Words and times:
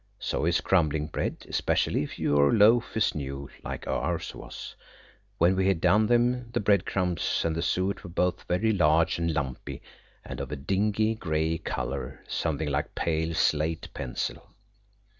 So 0.17 0.45
is 0.47 0.61
crumbling 0.61 1.05
bread–especially 1.09 2.01
if 2.01 2.17
your 2.17 2.51
loaf 2.51 2.97
is 2.97 3.13
new, 3.13 3.51
like 3.63 3.85
ours 3.85 4.33
was. 4.33 4.75
When 5.37 5.55
we 5.55 5.67
had 5.67 5.79
done 5.79 6.07
them 6.07 6.49
the 6.51 6.59
breadcrumbs 6.59 7.43
and 7.45 7.55
the 7.55 7.61
suet 7.61 8.03
were 8.03 8.09
both 8.09 8.47
very 8.47 8.71
large 8.71 9.19
and 9.19 9.31
lumpy, 9.31 9.83
and 10.25 10.39
of 10.39 10.51
a 10.51 10.55
dingy 10.55 11.13
grey 11.13 11.59
colour, 11.59 12.23
something 12.27 12.67
like 12.71 12.95
pale 12.95 13.35
slate 13.35 13.89
pencil. 13.93 14.49